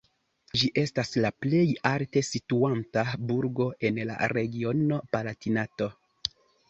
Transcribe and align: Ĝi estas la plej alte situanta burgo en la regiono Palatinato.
Ĝi 0.59 0.69
estas 0.83 1.11
la 1.25 1.29
plej 1.45 1.61
alte 1.89 2.23
situanta 2.29 3.03
burgo 3.33 3.67
en 3.91 4.01
la 4.13 4.17
regiono 4.33 4.99
Palatinato. 5.13 5.91